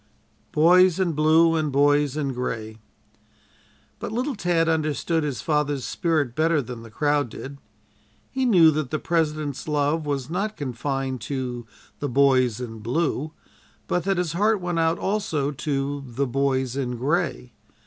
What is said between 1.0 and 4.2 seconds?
BLUE" AND "BOYS IN GRAY" But